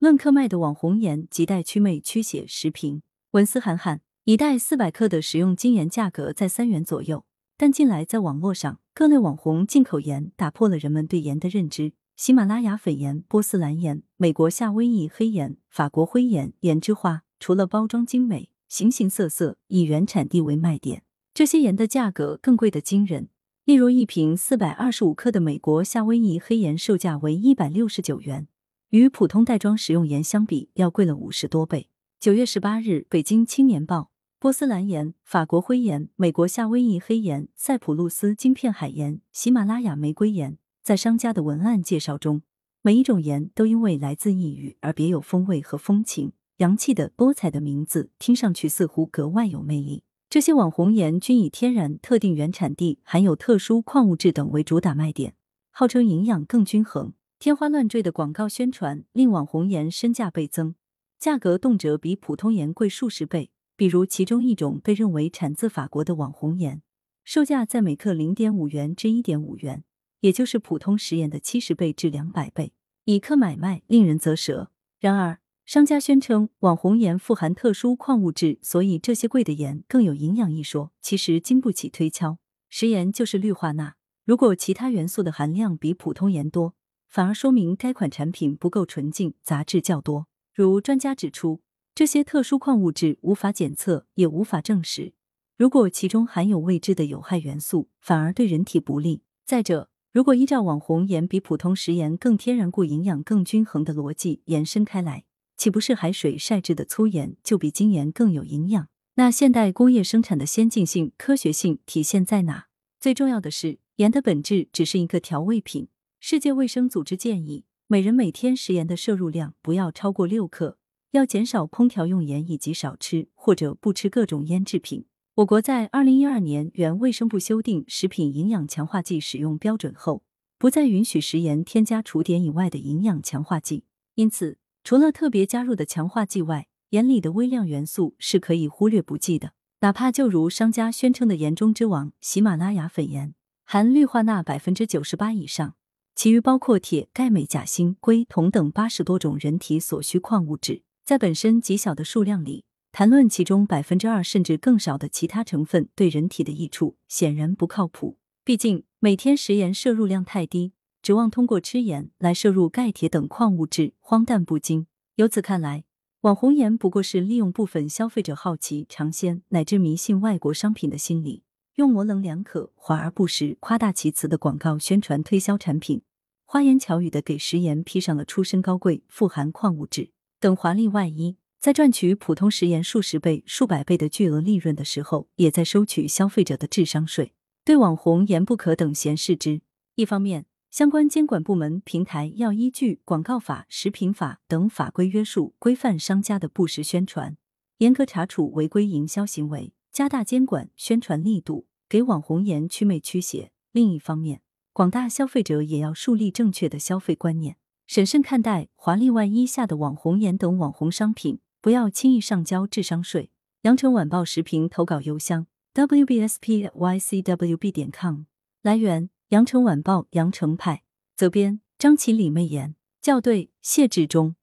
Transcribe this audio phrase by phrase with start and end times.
[0.00, 3.02] 论克卖的网红盐亟待祛魅驱血食品。
[3.32, 7.24] 文思涵涵，一袋四百克的食用精盐价格在三元左右，
[7.56, 11.94] 但近来在网络上，各类网红进口盐打破了人们对盐的认知。
[12.16, 21.02] 喜马拉雅粉盐、波斯蓝盐、美国夏威夷黑盐、法国灰盐、盐之花，除了包装精美、形形色色，以原产地为卖点，
[21.34, 23.28] 这些盐的价格更贵的惊人。
[23.64, 28.46] 例如，一瓶四百二十五克的美国夏威夷黑盐售价为一百六十九元，
[28.90, 31.90] 与普通袋装食用盐相比，要贵了五十多倍。
[32.18, 40.56] 九月十八日，北京青年报：波斯蓝盐、法国灰盐、美国夏威夷黑盐、塞浦路斯晶片海盐、喜马拉雅玫瑰盐。
[40.82, 42.40] 在商家的文案介绍中，
[42.80, 50.02] 每一种盐都因为来自异域而别有风味和风情，洋气的、多彩的名字听上去似乎格外有魅力。
[50.30, 55.34] 这些网红盐均以天然、特定原产地、含有特殊矿物质等为主打卖点，
[55.70, 57.12] 号称营养更均衡。
[57.40, 60.74] 天花乱坠的广告宣传令网红盐身价倍增，
[61.20, 63.52] 价格动辄比普通盐贵数十倍。
[63.76, 66.82] 比如其中一种被认为产自法国的网红盐，
[67.22, 69.84] 售价在每克零点五元至一点五元。
[70.18, 72.72] 也就是普通食盐的七十倍至两百倍，
[73.04, 74.72] 以克买卖，令人啧舌。
[74.98, 82.38] 然而，商家宣称网红盐富含特殊矿物质，所以这些贵的盐更有营养一说，其实经不起推敲。
[82.68, 83.94] 食盐就是氯化钠，
[84.24, 86.74] 如果其他元素的含量比普通盐多，
[87.08, 90.26] 反而说明该款产品不够纯净，杂质较多。
[90.54, 91.62] 如专家指出，
[91.94, 95.14] 这些特殊矿物质无法检测，也无法证实。
[95.56, 99.22] 如果其中含有未知的有害元素，反而对人体不利。
[99.46, 105.24] 再者，如果依照网红盐比普通食盐更天然故营养更均衡的逻辑延伸开来，
[105.56, 108.88] 岂不是海水晒制的粗盐就比精盐更有营养？
[109.14, 112.66] 那现代工业生产的先进性、科学性体现在哪？
[113.00, 115.88] 最重要的是，盐的本质只是一个调味品。
[116.20, 120.76] 世界卫生组织建议，每人每天食盐的摄入量不要超过六克，
[121.12, 125.06] 要减少烹调用盐以及少吃或者不吃各种腌制品。
[125.36, 130.24] 我国在二零一二年原卫生部修订食品营养强化剂使用标准后，
[130.58, 133.84] 不再允许食盐添加除碘以外的营养强化剂。
[134.16, 139.52] 因此，除了特别加入的强化剂外，盐里的微量元素是可以忽略不计的。
[139.80, 145.76] 哪怕就如商家宣称的“盐中之王”喜马拉雅粉盐，含氯化钠百分之九十八以上，
[146.18, 152.64] 其余包括铁、钙、镁、钾、锌、硅、铜等八十多种人体所需矿物质，在本身极小的数量里。
[152.90, 158.18] 谈论其中百分之二甚至更少的其他成分对人体的益处，显然不靠谱。
[158.44, 164.88] 毕竟每天食盐摄入量太低，指望通过吃盐来摄入钙、铁等矿物质，荒诞不经。
[165.14, 165.84] 由此看来，
[166.22, 171.44] 网红盐不过是利用部分消费者好奇、尝鲜乃至迷信外国商品的心理，
[171.78, 176.02] 用模棱两可、华而不实、夸大其词的广告宣传推销产品，
[176.44, 181.36] 花言巧语的给食盐披上了出身高贵、富含矿物质等华丽外衣。
[181.60, 187.32] 在赚取普通食盐数十倍、数百倍的巨额利润的时候，也在收取消费者的智商税。
[187.64, 189.60] 对网红言不可等闲视之。
[189.94, 197.36] 一方面，相关监管部门平台要依据广告法、食品法等法规约束规范商家的不实宣传，
[197.76, 203.52] 严格查处违规营销行为，加大监管宣传力度，给网红盐驱魅驱邪。
[203.72, 207.56] 另一方面，广大消费者也要树立正确的消费观念，
[207.86, 211.40] 审慎看待华丽外衣下的网红盐等网红商品。
[211.60, 213.30] 不要轻易上交智商税。
[213.62, 218.22] 羊城晚报时评投稿邮箱：wbspycwb 点 com。
[218.62, 220.84] 来源：羊城晚报羊城派。
[221.16, 222.76] 责编：张起李媚妍。
[223.02, 224.36] 校对：谢志忠。